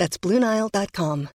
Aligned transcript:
That's 0.00 0.18
BlueNile.com. 0.18 1.28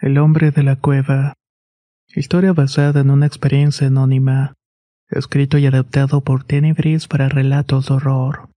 El 0.00 0.18
hombre 0.18 0.50
de 0.50 0.64
la 0.64 0.74
cueva. 0.74 1.34
Historia 2.14 2.52
basada 2.52 3.00
en 3.00 3.08
una 3.08 3.24
experiencia 3.24 3.86
anónima. 3.86 4.52
Escrito 5.08 5.56
y 5.56 5.64
adaptado 5.64 6.20
por 6.20 6.44
Tenebris 6.44 7.08
para 7.08 7.30
relatos 7.30 7.86
de 7.86 7.94
horror. 7.94 8.50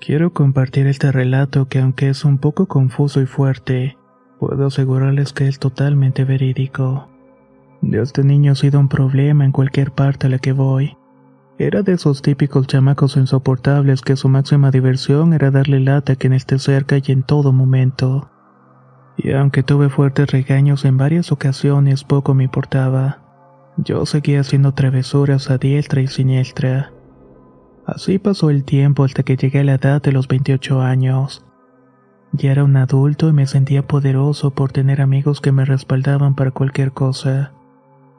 Quiero 0.00 0.32
compartir 0.32 0.86
este 0.86 1.10
relato 1.10 1.68
que 1.68 1.80
aunque 1.80 2.08
es 2.08 2.24
un 2.24 2.38
poco 2.38 2.68
confuso 2.68 3.20
y 3.20 3.26
fuerte, 3.26 3.96
puedo 4.38 4.66
asegurarles 4.66 5.32
que 5.32 5.48
es 5.48 5.58
totalmente 5.58 6.24
verídico. 6.24 7.08
Desde 7.82 8.22
niño 8.22 8.52
ha 8.52 8.54
sido 8.54 8.78
un 8.78 8.88
problema 8.88 9.44
en 9.44 9.50
cualquier 9.50 9.90
parte 9.90 10.28
a 10.28 10.30
la 10.30 10.38
que 10.38 10.52
voy. 10.52 10.96
Era 11.58 11.82
de 11.82 11.94
esos 11.94 12.22
típicos 12.22 12.68
chamacos 12.68 13.16
insoportables 13.16 14.02
que 14.02 14.14
su 14.14 14.28
máxima 14.28 14.70
diversión 14.70 15.32
era 15.32 15.50
darle 15.50 15.80
lata 15.80 16.12
a 16.12 16.16
quien 16.16 16.32
esté 16.32 16.60
cerca 16.60 16.96
y 16.96 17.10
en 17.10 17.24
todo 17.24 17.52
momento. 17.52 18.30
Y 19.18 19.32
aunque 19.32 19.64
tuve 19.64 19.88
fuertes 19.88 20.30
regaños 20.30 20.84
en 20.84 20.96
varias 20.96 21.32
ocasiones, 21.32 22.04
poco 22.04 22.34
me 22.34 22.44
importaba. 22.44 23.18
Yo 23.76 24.06
seguía 24.06 24.40
haciendo 24.40 24.72
travesuras 24.74 25.50
a 25.50 25.58
diestra 25.58 26.00
y 26.00 26.06
siniestra. 26.06 26.92
Así 27.84 28.18
pasó 28.18 28.50
el 28.50 28.64
tiempo 28.64 29.02
hasta 29.04 29.24
que 29.24 29.36
llegué 29.36 29.60
a 29.60 29.64
la 29.64 29.74
edad 29.74 30.00
de 30.00 30.12
los 30.12 30.28
28 30.28 30.80
años. 30.80 31.44
Ya 32.32 32.52
era 32.52 32.62
un 32.62 32.76
adulto 32.76 33.28
y 33.28 33.32
me 33.32 33.46
sentía 33.46 33.86
poderoso 33.86 34.52
por 34.52 34.70
tener 34.70 35.00
amigos 35.00 35.40
que 35.40 35.50
me 35.50 35.64
respaldaban 35.64 36.34
para 36.34 36.52
cualquier 36.52 36.92
cosa. 36.92 37.52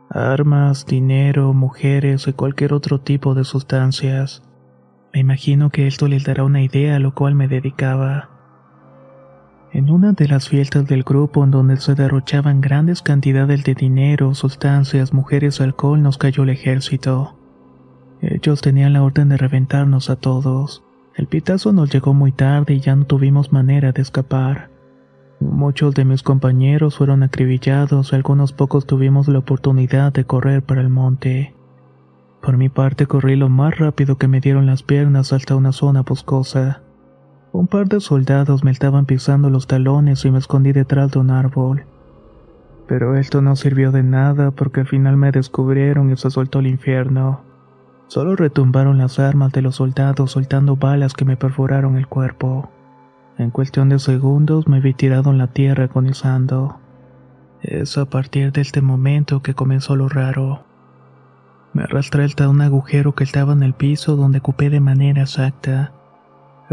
Armas, 0.09 0.86
dinero, 0.86 1.53
mujeres 1.53 2.27
y 2.27 2.33
cualquier 2.33 2.73
otro 2.73 3.00
tipo 3.00 3.36
de 3.36 3.45
sustancias. 3.45 4.42
Me 5.14 5.22
imagino 5.22 5.70
que 5.70 5.88
esto 5.88 6.08
les 6.08 6.25
dará 6.25 6.44
una 6.44 6.61
idea 6.61 6.97
a 6.97 7.00
lo 7.00 7.14
cual 7.14 7.36
me 7.36 7.47
dedicaba. 7.47 8.39
En 9.72 9.92
una 9.92 10.14
de 10.14 10.28
las 10.28 10.50
fiestas 10.50 10.88
del 10.88 11.03
grupo 11.03 11.44
en 11.44 11.52
donde 11.52 11.78
se 11.78 11.94
derrochaban 11.94 12.59
grandes 12.59 13.03
cantidades 13.03 13.64
de 13.64 13.76
dinero, 13.76 14.34
sustancias, 14.34 15.14
mujeres 15.14 15.59
y 15.59 15.64
alcohol 15.64 16.02
nos 16.02 16.17
cayó 16.17 16.42
el 16.44 16.50
ejército. 16.50 17.36
Ellos 18.22 18.61
tenían 18.61 18.94
la 18.94 19.03
orden 19.03 19.30
de 19.30 19.38
reventarnos 19.38 20.09
a 20.09 20.16
todos. 20.16 20.84
El 21.16 21.28
pitazo 21.28 21.72
nos 21.72 21.92
llegó 21.92 22.16
muy 22.16 22.31
tarde 22.31 22.73
y 22.73 22.80
ya 22.80 22.95
no 22.95 23.05
tuvimos 23.05 23.54
manera 23.54 23.92
de 23.92 24.02
escapar. 24.02 24.71
Muchos 25.39 25.93
de 25.93 26.04
mis 26.04 26.23
compañeros 26.23 26.98
fueron 26.98 27.22
acribillados 27.22 28.11
algunos 28.11 28.52
pocos 28.54 28.88
tuvimos 28.88 29.27
la 29.27 29.39
oportunidad 29.39 30.11
de 30.11 30.26
correr 30.26 30.64
para 30.64 30.82
el 30.82 30.89
monte. 30.89 31.54
Por 32.42 32.58
mi 32.58 32.70
parte 32.70 33.05
corrí 33.05 33.36
lo 33.36 33.49
más 33.49 33.77
rápido 33.77 34.17
que 34.17 34.27
me 34.27 34.42
dieron 34.42 34.66
las 34.66 34.82
piernas 34.82 35.32
hasta 35.32 35.55
una 35.55 35.72
zona 35.73 36.02
boscosa. 36.02 36.82
Un 37.52 37.67
par 37.67 37.87
de 37.87 37.99
soldados 37.99 38.64
me 38.64 38.71
estaban 38.71 39.05
pisando 39.05 39.49
los 39.49 39.65
talones 39.65 40.23
y 40.23 40.32
me 40.32 40.37
escondí 40.37 40.71
detrás 40.71 41.11
de 41.11 41.20
un 41.20 41.32
árbol. 41.32 41.86
Pero 42.87 43.15
esto 43.15 43.42
no 43.42 43.55
sirvió 43.55 43.92
de 43.92 44.04
nada 44.04 44.52
porque 44.52 44.82
al 44.82 44.87
final 44.87 45.17
me 45.17 45.32
descubrieron 45.32 46.11
y 46.11 46.17
se 46.17 46.30
soltó 46.30 46.60
el 46.60 46.67
infierno. 46.67 47.42
Solo 48.08 48.36
retumbaron 48.36 48.98
las 48.98 49.20
armas 49.20 49.52
de 49.52 49.61
los 49.61 49.76
soldados 49.76 50.32
soltando 50.32 50.76
balas 50.76 51.14
que 51.14 51.26
me 51.26 51.37
perforaron 51.37 51.98
el 51.98 52.08
cuerpo. 52.08 52.70
En 53.37 53.52
cuestión 53.52 53.89
de 53.89 53.99
segundos 53.99 54.67
me 54.67 54.80
vi 54.80 54.93
tirado 54.93 55.30
en 55.31 55.37
la 55.37 55.48
tierra 55.48 55.86
agonizando. 55.86 56.80
Es 57.61 57.98
a 57.98 58.05
partir 58.05 58.52
de 58.52 58.61
este 58.61 58.81
momento 58.81 59.42
que 59.42 59.54
comenzó 59.54 59.95
lo 59.95 60.10
raro. 60.10 60.64
Me 61.73 61.83
arrastré 61.83 62.23
hasta 62.23 62.49
un 62.49 62.61
agujero 62.61 63.14
que 63.14 63.23
estaba 63.23 63.54
en 63.54 63.64
el 63.64 63.73
piso 63.73 64.16
donde 64.16 64.39
ocupé 64.39 64.70
de 64.70 64.80
manera 64.80 65.21
exacta. 65.21 65.93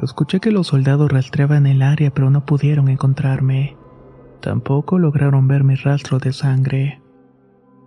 Escuché 0.03 0.41
que 0.41 0.53
los 0.53 0.69
soldados 0.69 1.11
rastreaban 1.11 1.67
el 1.67 1.83
área 1.83 2.11
pero 2.11 2.31
no 2.31 2.45
pudieron 2.45 2.89
encontrarme. 2.89 3.77
Tampoco 4.41 4.99
lograron 4.99 5.49
ver 5.49 5.65
mi 5.65 5.75
rastro 5.75 6.19
de 6.19 6.33
sangre. 6.33 7.01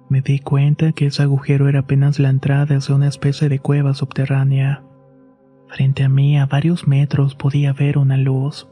Me 0.09 0.21
di 0.21 0.39
cuenta 0.39 0.91
que 0.91 1.05
ese 1.05 1.21
agujero 1.21 1.69
era 1.69 1.81
apenas 1.81 2.19
la 2.19 2.29
entrada 2.29 2.77
hacia 2.77 2.95
una 2.95 3.07
especie 3.07 3.47
de 3.47 3.59
cueva 3.59 3.93
subterránea. 3.93 4.83
Frente 5.67 6.03
a 6.03 6.09
mí, 6.09 6.39
a 6.39 6.47
varios 6.47 6.87
metros, 6.87 7.35
podía 7.35 7.73
ver 7.73 7.99
una 7.99 8.17
luz. 8.17 8.67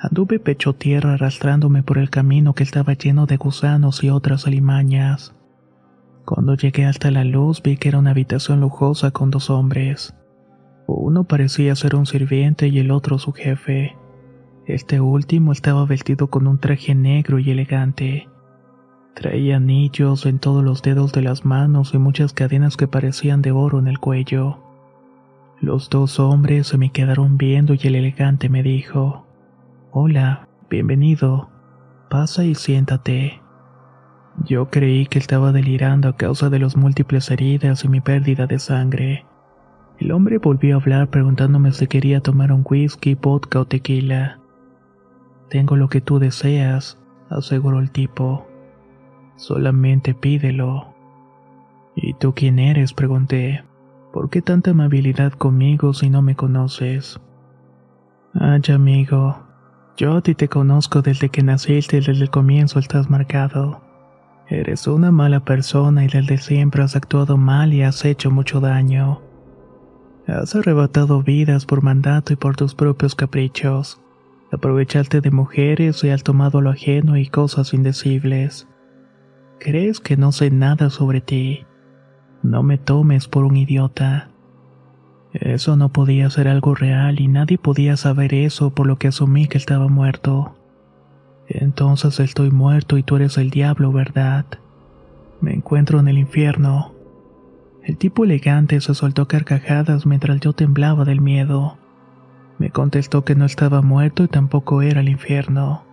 Anduve 0.00 0.40
pecho 0.40 0.74
tierra 0.74 1.14
arrastrándome 1.14 1.84
por 1.84 1.98
el 1.98 2.10
camino 2.10 2.54
que 2.54 2.64
estaba 2.64 2.94
lleno 2.94 3.26
de 3.26 3.36
gusanos 3.36 4.02
y 4.02 4.10
otras 4.10 4.48
alimañas. 4.48 5.34
Cuando 6.24 6.56
llegué 6.56 6.86
hasta 6.86 7.12
la 7.12 7.24
luz 7.24 7.62
vi 7.62 7.76
que 7.76 7.88
era 7.88 7.98
una 7.98 8.10
habitación 8.10 8.60
lujosa 8.60 9.12
con 9.12 9.30
dos 9.30 9.48
hombres. 9.48 10.14
Uno 10.90 11.24
parecía 11.24 11.76
ser 11.76 11.94
un 11.94 12.06
sirviente 12.06 12.68
y 12.68 12.78
el 12.78 12.90
otro 12.90 13.18
su 13.18 13.32
jefe. 13.32 13.94
Este 14.64 15.02
último 15.02 15.52
estaba 15.52 15.84
vestido 15.84 16.28
con 16.28 16.46
un 16.46 16.58
traje 16.58 16.94
negro 16.94 17.38
y 17.38 17.50
elegante. 17.50 18.26
Traía 19.14 19.56
anillos 19.56 20.24
en 20.24 20.38
todos 20.38 20.64
los 20.64 20.80
dedos 20.80 21.12
de 21.12 21.20
las 21.20 21.44
manos 21.44 21.92
y 21.92 21.98
muchas 21.98 22.32
cadenas 22.32 22.78
que 22.78 22.88
parecían 22.88 23.42
de 23.42 23.52
oro 23.52 23.78
en 23.78 23.86
el 23.86 23.98
cuello. 23.98 24.60
Los 25.60 25.90
dos 25.90 26.18
hombres 26.18 26.68
se 26.68 26.78
me 26.78 26.90
quedaron 26.90 27.36
viendo 27.36 27.74
y 27.74 27.80
el 27.82 27.94
elegante 27.94 28.48
me 28.48 28.62
dijo, 28.62 29.26
Hola, 29.90 30.48
bienvenido, 30.70 31.50
pasa 32.08 32.46
y 32.46 32.54
siéntate. 32.54 33.42
Yo 34.46 34.70
creí 34.70 35.04
que 35.04 35.18
estaba 35.18 35.52
delirando 35.52 36.08
a 36.08 36.16
causa 36.16 36.48
de 36.48 36.60
las 36.60 36.78
múltiples 36.78 37.30
heridas 37.30 37.84
y 37.84 37.88
mi 37.88 38.00
pérdida 38.00 38.46
de 38.46 38.58
sangre. 38.58 39.27
El 39.98 40.12
hombre 40.12 40.38
volvió 40.38 40.76
a 40.76 40.80
hablar 40.80 41.08
preguntándome 41.08 41.72
si 41.72 41.88
quería 41.88 42.20
tomar 42.20 42.52
un 42.52 42.64
whisky, 42.68 43.16
vodka 43.16 43.60
o 43.60 43.64
tequila. 43.64 44.38
Tengo 45.50 45.76
lo 45.76 45.88
que 45.88 46.00
tú 46.00 46.20
deseas, 46.20 46.98
aseguró 47.30 47.80
el 47.80 47.90
tipo. 47.90 48.46
Solamente 49.36 50.14
pídelo. 50.14 50.94
¿Y 51.96 52.14
tú 52.14 52.32
quién 52.32 52.60
eres? 52.60 52.92
pregunté. 52.92 53.64
¿Por 54.12 54.30
qué 54.30 54.40
tanta 54.40 54.70
amabilidad 54.70 55.32
conmigo 55.32 55.92
si 55.92 56.10
no 56.10 56.22
me 56.22 56.36
conoces? 56.36 57.20
Ay, 58.34 58.62
amigo, 58.72 59.38
yo 59.96 60.16
a 60.16 60.22
ti 60.22 60.34
te 60.34 60.48
conozco 60.48 61.02
desde 61.02 61.28
que 61.28 61.42
naciste 61.42 61.96
y 61.96 62.00
desde 62.00 62.22
el 62.22 62.30
comienzo 62.30 62.78
estás 62.78 63.10
marcado. 63.10 63.80
Eres 64.48 64.86
una 64.86 65.10
mala 65.10 65.40
persona 65.40 66.04
y 66.04 66.08
desde 66.08 66.38
siempre 66.38 66.82
has 66.82 66.94
actuado 66.94 67.36
mal 67.36 67.74
y 67.74 67.82
has 67.82 68.04
hecho 68.04 68.30
mucho 68.30 68.60
daño. 68.60 69.27
Has 70.28 70.54
arrebatado 70.54 71.22
vidas 71.22 71.64
por 71.64 71.82
mandato 71.82 72.34
y 72.34 72.36
por 72.36 72.54
tus 72.54 72.74
propios 72.74 73.14
caprichos. 73.14 73.98
Aprovechaste 74.52 75.22
de 75.22 75.30
mujeres 75.30 76.04
y 76.04 76.10
has 76.10 76.22
tomado 76.22 76.60
lo 76.60 76.68
ajeno 76.68 77.16
y 77.16 77.26
cosas 77.28 77.72
indecibles. 77.72 78.68
Crees 79.58 80.00
que 80.00 80.18
no 80.18 80.32
sé 80.32 80.50
nada 80.50 80.90
sobre 80.90 81.22
ti. 81.22 81.64
No 82.42 82.62
me 82.62 82.76
tomes 82.76 83.26
por 83.26 83.46
un 83.46 83.56
idiota. 83.56 84.30
Eso 85.32 85.76
no 85.76 85.92
podía 85.92 86.28
ser 86.28 86.46
algo 86.46 86.74
real 86.74 87.20
y 87.20 87.28
nadie 87.28 87.56
podía 87.56 87.96
saber 87.96 88.34
eso 88.34 88.74
por 88.74 88.86
lo 88.86 88.98
que 88.98 89.08
asumí 89.08 89.48
que 89.48 89.56
estaba 89.56 89.88
muerto. 89.88 90.54
Entonces 91.48 92.20
estoy 92.20 92.50
muerto 92.50 92.98
y 92.98 93.02
tú 93.02 93.16
eres 93.16 93.38
el 93.38 93.48
diablo, 93.48 93.92
¿verdad? 93.92 94.44
Me 95.40 95.54
encuentro 95.54 96.00
en 96.00 96.08
el 96.08 96.18
infierno. 96.18 96.97
El 97.82 97.96
tipo 97.96 98.24
elegante 98.24 98.80
se 98.80 98.94
soltó 98.94 99.28
carcajadas 99.28 100.04
mientras 100.06 100.40
yo 100.40 100.52
temblaba 100.52 101.04
del 101.04 101.20
miedo. 101.20 101.78
Me 102.58 102.70
contestó 102.70 103.24
que 103.24 103.34
no 103.34 103.44
estaba 103.44 103.82
muerto 103.82 104.24
y 104.24 104.28
tampoco 104.28 104.82
era 104.82 105.00
el 105.00 105.08
infierno. 105.08 105.84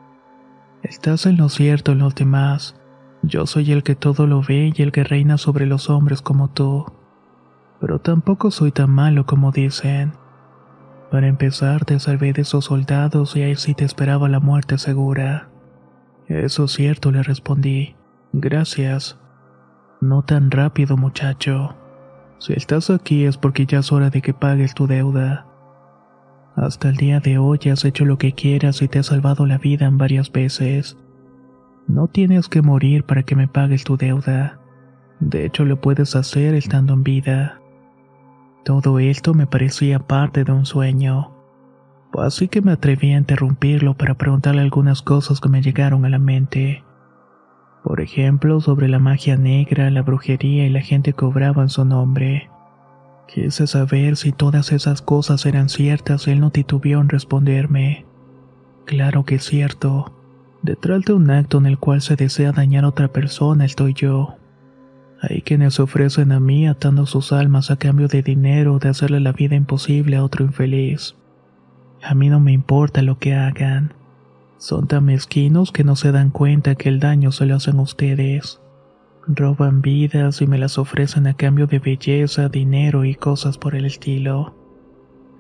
Estás 0.84 1.26
en 1.26 1.38
lo 1.38 1.50
cierto 1.50 1.94
en 1.94 2.00
los 2.00 2.14
demás 2.14 2.76
Yo 3.24 3.48
soy 3.48 3.72
el 3.72 3.82
que 3.82 3.96
todo 3.96 4.28
lo 4.28 4.42
ve 4.42 4.72
y 4.76 4.82
el 4.82 4.92
que 4.92 5.04
reina 5.04 5.38
sobre 5.38 5.66
los 5.66 5.90
hombres 5.90 6.22
como 6.22 6.50
tú. 6.50 6.86
Pero 7.80 8.00
tampoco 8.00 8.52
soy 8.52 8.72
tan 8.72 8.92
malo 8.92 9.26
como 9.26 9.52
dicen. 9.52 10.14
Para 11.12 11.28
empezar, 11.28 11.86
te 11.86 12.00
salvé 12.00 12.34
de 12.34 12.42
esos 12.42 12.66
soldados 12.66 13.36
y 13.36 13.44
ahí 13.44 13.56
sí 13.56 13.74
te 13.74 13.86
esperaba 13.86 14.28
la 14.28 14.40
muerte 14.40 14.78
segura. 14.78 15.50
Eso 16.28 16.66
es 16.66 16.72
cierto, 16.72 17.12
le 17.12 17.24
respondí. 17.24 17.96
Gracias. 18.34 19.18
No 20.02 20.24
tan 20.24 20.52
rápido, 20.52 20.98
muchacho. 20.98 21.76
Si 22.40 22.54
estás 22.54 22.90
aquí 22.90 23.26
es 23.26 23.38
porque 23.38 23.66
ya 23.66 23.80
es 23.80 23.92
hora 23.92 24.10
de 24.10 24.22
que 24.22 24.34
pagues 24.34 24.74
tu 24.74 24.88
deuda. 24.88 25.48
Hasta 26.56 26.90
el 26.90 26.96
día 26.96 27.20
de 27.20 27.38
hoy 27.38 27.60
has 27.72 27.84
hecho 27.84 28.06
lo 28.06 28.18
que 28.18 28.32
quieras 28.32 28.82
y 28.82 28.88
te 28.88 29.00
has 29.00 29.08
salvado 29.08 29.46
la 29.46 29.58
vida 29.58 29.88
en 29.88 29.98
varias 29.98 30.32
veces. 30.32 30.98
No 31.88 32.08
tienes 32.08 32.48
que 32.48 32.62
morir 32.62 33.04
para 33.04 33.24
que 33.24 33.36
me 33.36 33.48
pagues 33.48 33.84
tu 33.84 33.98
deuda. 33.98 34.60
De 35.20 35.46
hecho, 35.46 35.66
lo 35.66 35.82
puedes 35.82 36.16
hacer 36.16 36.56
estando 36.56 36.94
en 36.94 37.04
vida. 37.04 37.60
Todo 38.64 39.00
esto 39.00 39.34
me 39.34 39.48
parecía 39.48 40.00
parte 40.00 40.46
de 40.46 40.54
un 40.54 40.66
sueño. 40.66 41.34
Así 42.18 42.48
que 42.48 42.62
me 42.62 42.72
atreví 42.72 43.12
a 43.12 43.18
interrumpirlo 43.18 43.96
para 43.96 44.16
preguntarle 44.16 44.62
algunas 44.62 45.02
cosas 45.02 45.42
que 45.42 45.50
me 45.50 45.62
llegaron 45.62 46.06
a 46.06 46.10
la 46.10 46.20
mente. 46.20 46.85
Por 47.86 48.02
ejemplo, 48.02 48.62
sobre 48.62 48.88
la 48.88 48.98
magia 48.98 49.38
negra, 49.38 49.92
la 49.92 50.02
brujería 50.02 50.66
y 50.66 50.72
la 50.72 50.82
gente 50.82 51.14
que 51.14 51.24
obraba 51.24 51.62
en 51.62 51.70
su 51.70 51.86
nombre. 51.86 52.50
Quise 53.28 53.68
saber 53.68 54.18
si 54.18 54.32
todas 54.32 54.72
esas 54.72 55.04
cosas 55.04 55.46
eran 55.46 55.70
ciertas 55.70 56.28
él 56.28 56.40
no 56.40 56.50
titubeó 56.50 57.00
en 57.00 57.10
responderme. 57.10 58.08
Claro 58.86 59.24
que 59.24 59.36
es 59.36 59.44
cierto. 59.44 60.12
Detrás 60.64 61.06
de 61.06 61.14
un 61.14 61.30
acto 61.30 61.60
en 61.60 61.68
el 61.68 61.78
cual 61.78 62.02
se 62.02 62.16
desea 62.16 62.52
dañar 62.52 62.86
a 62.86 62.88
otra 62.88 63.10
persona 63.10 63.66
estoy 63.66 63.94
yo. 63.94 64.34
Hay 65.22 65.44
quienes 65.44 65.80
ofrecen 65.80 66.32
a 66.32 66.40
mí 66.40 66.68
atando 66.68 67.06
sus 67.06 67.32
almas 67.32 67.70
a 67.70 67.76
cambio 67.76 68.08
de 68.08 68.24
dinero 68.24 68.80
de 68.80 68.90
hacerle 68.90 69.20
la 69.20 69.32
vida 69.32 69.56
imposible 69.56 70.18
a 70.18 70.24
otro 70.24 70.44
infeliz. 70.44 71.16
A 72.02 72.16
mí 72.16 72.30
no 72.30 72.40
me 72.40 72.52
importa 72.52 73.04
lo 73.04 73.20
que 73.20 73.36
hagan. 73.36 73.94
Son 74.58 74.88
tan 74.88 75.06
mezquinos 75.06 75.72
que 75.72 75.84
no 75.84 75.96
se 75.96 76.12
dan 76.12 76.30
cuenta 76.30 76.76
que 76.76 76.90
el 76.90 77.00
daño 77.00 77.32
se 77.32 77.46
lo 77.46 77.56
hacen 77.56 77.80
ustedes. 77.80 78.62
Roban 79.28 79.82
vidas 79.82 80.42
y 80.42 80.48
me 80.48 80.58
las 80.58 80.78
ofrecen 80.78 81.28
a 81.28 81.34
cambio 81.34 81.68
de 81.68 81.80
belleza, 81.80 82.48
dinero 82.48 83.06
y 83.06 83.16
cosas 83.16 83.58
por 83.58 83.76
el 83.76 83.86
estilo. 83.86 84.56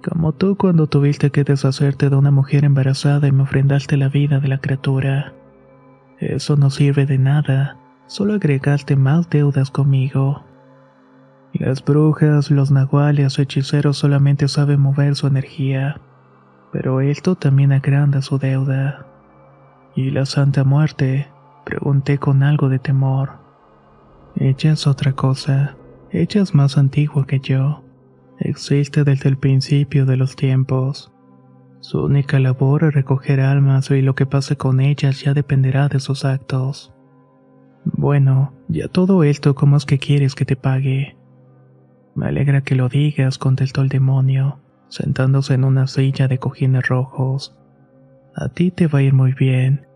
Como 0.07 0.33
tú 0.33 0.55
cuando 0.55 0.87
tuviste 0.87 1.31
que 1.31 1.43
deshacerte 1.43 2.09
de 2.09 2.15
una 2.15 2.31
mujer 2.31 2.65
embarazada 2.65 3.27
y 3.27 3.31
me 3.31 3.43
ofrendaste 3.43 3.97
la 3.97 4.09
vida 4.09 4.39
de 4.39 4.47
la 4.47 4.59
criatura. 4.59 5.33
Eso 6.19 6.55
no 6.57 6.69
sirve 6.69 7.05
de 7.05 7.17
nada, 7.17 7.77
solo 8.07 8.33
agregaste 8.33 8.95
más 8.95 9.29
deudas 9.29 9.71
conmigo. 9.71 10.43
Las 11.53 11.83
brujas, 11.83 12.51
los 12.51 12.69
nahuales 12.69 13.39
hechiceros 13.39 13.97
solamente 13.97 14.47
saben 14.47 14.79
mover 14.81 15.15
su 15.15 15.27
energía, 15.27 16.01
pero 16.77 16.99
esto 16.99 17.35
también 17.35 17.71
agranda 17.71 18.21
su 18.21 18.37
deuda. 18.37 19.07
¿Y 19.95 20.11
la 20.11 20.25
Santa 20.25 20.65
Muerte? 20.65 21.29
Pregunté 21.63 22.17
con 22.17 22.43
algo 22.43 22.67
de 22.67 22.79
temor. 22.79 23.39
Ella 24.35 24.73
es 24.73 24.85
otra 24.85 25.13
cosa, 25.13 25.77
ella 26.11 26.41
es 26.41 26.53
más 26.53 26.77
antigua 26.77 27.25
que 27.25 27.39
yo. 27.39 27.85
Existe 28.39 29.05
desde 29.05 29.29
el 29.29 29.37
principio 29.37 30.05
de 30.05 30.17
los 30.17 30.35
tiempos. 30.35 31.13
Su 31.79 32.03
única 32.03 32.41
labor 32.41 32.83
es 32.83 32.93
recoger 32.93 33.39
almas 33.39 33.89
y 33.91 34.01
lo 34.01 34.13
que 34.13 34.25
pase 34.25 34.57
con 34.57 34.81
ellas 34.81 35.21
ya 35.21 35.33
dependerá 35.33 35.87
de 35.87 36.01
sus 36.01 36.25
actos. 36.25 36.93
Bueno, 37.85 38.53
ya 38.67 38.89
todo 38.89 39.23
esto, 39.23 39.55
¿cómo 39.55 39.77
es 39.77 39.85
que 39.85 39.97
quieres 39.97 40.35
que 40.35 40.43
te 40.43 40.57
pague? 40.57 41.15
Me 42.15 42.25
alegra 42.25 42.65
que 42.65 42.75
lo 42.75 42.89
digas, 42.89 43.37
contestó 43.37 43.81
el 43.81 43.87
demonio, 43.87 44.59
sentándose 44.89 45.53
en 45.53 45.63
una 45.63 45.87
silla 45.87 46.27
de 46.27 46.37
cojines 46.37 46.87
rojos. 46.87 47.55
A 48.35 48.49
ti 48.49 48.71
te 48.71 48.87
va 48.87 48.99
a 48.99 49.01
ir 49.03 49.13
muy 49.13 49.33
bien. 49.33 49.87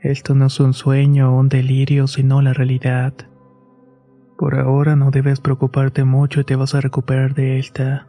Esto 0.00 0.34
no 0.34 0.46
es 0.46 0.60
un 0.60 0.74
sueño 0.74 1.32
o 1.32 1.38
un 1.38 1.48
delirio, 1.48 2.06
sino 2.06 2.42
la 2.42 2.52
realidad. 2.52 3.14
Por 4.38 4.58
ahora 4.58 4.96
no 4.96 5.10
debes 5.10 5.40
preocuparte 5.40 6.04
mucho 6.04 6.40
y 6.40 6.44
te 6.44 6.56
vas 6.56 6.74
a 6.74 6.80
recuperar 6.80 7.34
de 7.34 7.58
esta. 7.58 8.08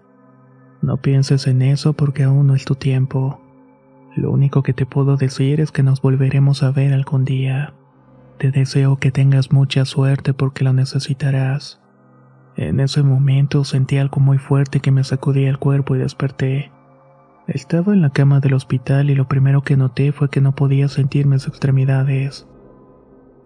No 0.81 0.98
pienses 0.98 1.48
en 1.48 1.62
eso 1.62 1.94
porque 1.94 2.24
aún 2.24 2.48
no 2.48 2.56
es 2.56 2.66
tu 2.66 2.75
tiempo. 2.75 3.40
Lo 4.16 4.31
único 4.31 4.62
que 4.63 4.74
te 4.74 4.86
puedo 4.86 5.16
decir 5.16 5.62
es 5.62 5.72
que 5.72 5.83
nos 5.83 6.01
volveremos 6.01 6.63
a 6.63 6.72
ver 6.72 6.94
algún 6.94 7.24
día. 7.24 7.74
Te 8.38 8.51
deseo 8.51 8.98
que 8.98 9.12
tengas 9.12 9.51
mucha 9.51 9.86
suerte 9.86 10.33
porque 10.33 10.63
lo 10.63 10.74
necesitarás. 10.74 11.80
En 12.57 12.80
ese 12.80 13.04
momento 13.04 13.63
sentí 13.63 13.98
algo 13.98 14.19
muy 14.19 14.39
fuerte 14.39 14.80
que 14.80 14.92
me 14.92 15.04
sacudía 15.04 15.48
el 15.48 15.59
cuerpo 15.59 15.95
y 15.95 16.00
desperté. 16.00 16.71
Estaba 17.48 17.94
en 17.94 18.01
la 18.01 18.09
cama 18.09 18.39
del 18.39 18.56
hospital 18.56 19.12
y 19.12 19.15
lo 19.15 19.27
primero 19.27 19.62
que 19.62 19.77
noté 19.77 20.12
fue 20.12 20.30
que 20.30 20.42
no 20.42 20.56
podía 20.56 20.88
sentir 20.88 21.27
mis 21.27 21.48
extremidades. 21.48 22.48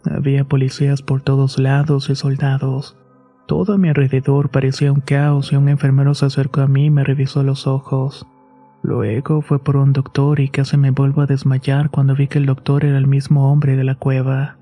Había 0.10 0.46
policías 0.46 1.02
por 1.02 1.22
todos 1.22 1.60
lados 1.60 2.10
y 2.10 2.16
soldados. 2.16 2.98
Todo 3.48 3.74
a 3.74 3.78
mi 3.78 3.90
alrededor 3.90 4.50
parecía 4.50 4.94
un 4.94 5.02
caos 5.02 5.52
y 5.52 5.58
un 5.58 5.68
enfermero 5.68 6.16
se 6.16 6.28
acercó 6.28 6.62
a 6.62 6.68
mí 6.68 6.86
y 6.86 6.90
me 6.90 7.04
revisó 7.04 7.44
los 7.44 7.68
ojos. 7.68 8.26
Luego 8.82 9.42
fue 9.42 9.60
por 9.60 9.76
un 9.76 9.92
doctor 9.92 10.40
y 10.40 10.48
casi 10.48 10.78
me 10.78 10.92
vuelvo 10.92 11.22
a 11.22 11.26
desmayar 11.26 11.90
cuando 11.90 12.16
vi 12.16 12.28
que 12.28 12.40
el 12.40 12.46
doctor 12.46 12.86
era 12.86 12.98
el 12.98 13.08
mismo 13.08 13.52
hombre 13.52 13.76
de 13.76 13.84
la 13.84 13.96
cueva. 13.96 14.58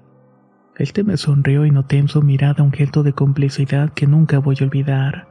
Este 0.80 1.04
me 1.04 1.18
sonrió 1.18 1.66
y 1.66 1.72
noté 1.72 1.98
en 1.98 2.08
su 2.08 2.22
mirada 2.22 2.64
un 2.64 2.72
gesto 2.72 3.04
de 3.04 3.12
complicidad 3.12 3.92
que 3.92 4.08
nunca 4.08 4.40
voy 4.40 4.56
a 4.62 4.64
olvidar. 4.64 5.28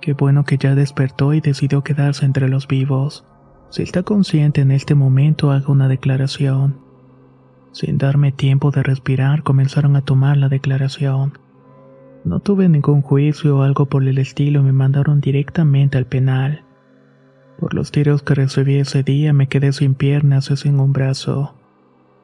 Qué 0.00 0.12
bueno 0.12 0.44
que 0.44 0.56
ya 0.56 0.76
despertó 0.76 1.34
y 1.34 1.40
decidió 1.40 1.82
quedarse 1.82 2.24
entre 2.24 2.48
los 2.48 2.68
vivos. 2.68 3.26
Si 3.70 3.82
está 3.82 4.04
consciente 4.04 4.60
en 4.60 4.70
este 4.70 4.94
momento, 4.94 5.50
haga 5.50 5.66
una 5.72 5.88
declaración. 5.88 6.78
Sin 7.72 7.98
darme 7.98 8.30
tiempo 8.30 8.70
de 8.70 8.84
respirar, 8.84 9.42
comenzaron 9.42 9.96
a 9.96 10.02
tomar 10.02 10.36
la 10.36 10.48
declaración. 10.48 11.38
No 12.24 12.38
tuve 12.38 12.68
ningún 12.68 13.02
juicio 13.02 13.58
o 13.58 13.62
algo 13.62 13.86
por 13.86 14.04
el 14.04 14.16
estilo 14.16 14.62
me 14.62 14.72
mandaron 14.72 15.20
directamente 15.20 15.98
al 15.98 16.06
penal. 16.06 16.62
Por 17.58 17.74
los 17.74 17.90
tiros 17.90 18.22
que 18.22 18.34
recibí 18.36 18.76
ese 18.76 19.02
día 19.02 19.32
me 19.32 19.48
quedé 19.48 19.72
sin 19.72 19.94
piernas 19.94 20.52
y 20.52 20.56
sin 20.56 20.78
un 20.78 20.92
brazo. 20.92 21.56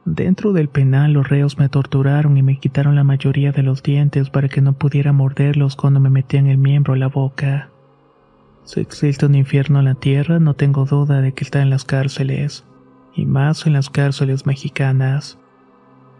Dentro 0.05 0.53
del 0.53 0.69
penal 0.69 1.13
los 1.13 1.29
reos 1.29 1.59
me 1.59 1.69
torturaron 1.69 2.37
y 2.37 2.43
me 2.43 2.59
quitaron 2.59 2.97
la 2.97 3.05
mayoría 3.05 3.53
de 3.53 3.63
los 3.63 3.85
dientes 3.85 4.31
para 4.31 4.49
que 4.49 4.61
no 4.61 4.73
pudiera 4.73 5.13
morderlos 5.13 5.77
cuando 5.77 6.01
me 6.01 6.11
metían 6.11 6.49
el 6.49 6.59
miembro 6.59 6.95
a 6.95 6.97
la 6.97 7.07
boca. 7.07 7.71
Si 8.65 8.81
existe 8.81 9.27
un 9.27 9.37
infierno 9.37 9.79
en 9.79 9.85
la 9.85 9.95
tierra, 9.95 10.41
no 10.41 10.55
tengo 10.55 10.87
duda 10.87 11.21
de 11.21 11.33
que 11.33 11.45
está 11.45 11.63
en 11.63 11.71
las 11.71 11.85
cárceles, 11.85 12.65
y 13.15 13.27
más 13.27 13.67
en 13.67 13.75
las 13.75 13.91
cárceles 13.91 14.45
mexicanas. 14.45 15.39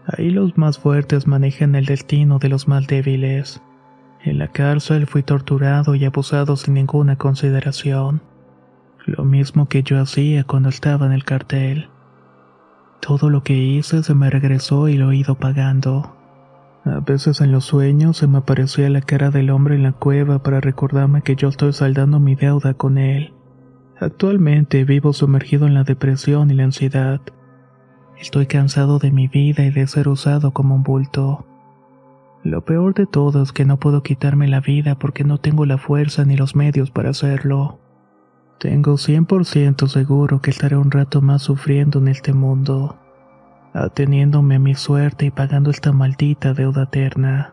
Ahí 0.05 0.29
los 0.29 0.57
más 0.57 0.79
fuertes 0.79 1.27
manejan 1.27 1.75
el 1.75 1.85
destino 1.85 2.39
de 2.39 2.49
los 2.49 2.67
más 2.67 2.87
débiles. 2.87 3.61
En 4.23 4.37
la 4.37 4.47
cárcel 4.49 5.07
fui 5.07 5.23
torturado 5.23 5.95
y 5.95 6.05
abusado 6.05 6.55
sin 6.55 6.75
ninguna 6.75 7.17
consideración. 7.17 8.21
Lo 9.05 9.25
mismo 9.25 9.67
que 9.67 9.83
yo 9.83 9.99
hacía 9.99 10.45
cuando 10.45 10.69
estaba 10.69 11.05
en 11.05 11.11
el 11.11 11.25
cartel. 11.25 11.89
Todo 13.05 13.29
lo 13.29 13.43
que 13.43 13.53
hice 13.53 14.01
se 14.01 14.13
me 14.15 14.29
regresó 14.29 14.87
y 14.87 14.95
lo 14.95 15.11
he 15.11 15.17
ido 15.17 15.35
pagando. 15.35 16.15
A 16.85 17.01
veces 17.01 17.41
en 17.41 17.51
los 17.51 17.65
sueños 17.65 18.15
se 18.15 18.27
me 18.27 18.37
aparecía 18.37 18.89
la 18.89 19.01
cara 19.01 19.29
del 19.29 19.49
hombre 19.49 19.75
en 19.75 19.83
la 19.83 19.91
cueva 19.91 20.41
para 20.41 20.61
recordarme 20.61 21.21
que 21.21 21.35
yo 21.35 21.49
estoy 21.49 21.73
saldando 21.73 22.21
mi 22.21 22.35
deuda 22.35 22.75
con 22.75 22.97
él. 22.97 23.33
Actualmente 23.99 24.85
vivo 24.85 25.11
sumergido 25.11 25.67
en 25.67 25.73
la 25.73 25.83
depresión 25.83 26.49
y 26.49 26.53
la 26.53 26.63
ansiedad. 26.63 27.19
Estoy 28.17 28.45
cansado 28.45 28.99
de 28.99 29.11
mi 29.11 29.27
vida 29.27 29.65
y 29.65 29.71
de 29.71 29.85
ser 29.85 30.07
usado 30.07 30.51
como 30.51 30.73
un 30.73 30.83
bulto. 30.83 31.45
Lo 32.41 32.63
peor 32.63 32.93
de 32.93 33.05
todo 33.05 33.43
es 33.43 33.51
que 33.51 33.65
no 33.65 33.79
puedo 33.79 34.01
quitarme 34.01 34.47
la 34.47 34.61
vida 34.61 34.95
porque 34.95 35.25
no 35.25 35.39
tengo 35.39 35.65
la 35.65 35.77
fuerza 35.77 36.23
ni 36.23 36.37
los 36.37 36.55
medios 36.55 36.89
para 36.89 37.09
hacerlo. 37.09 37.79
Tengo 38.63 38.93
100% 38.93 39.89
seguro 39.89 40.41
que 40.41 40.49
estaré 40.49 40.77
un 40.77 40.89
rato 40.89 41.21
más 41.21 41.41
sufriendo 41.41 41.99
en 41.99 42.07
este 42.07 42.31
mundo, 42.31 42.95
ateniéndome 43.73 44.55
a 44.55 44.59
mi 44.59 44.73
suerte 44.73 45.25
y 45.25 45.31
pagando 45.31 45.69
esta 45.69 45.91
maldita 45.91 46.53
deuda 46.53 46.83
eterna. 46.83 47.52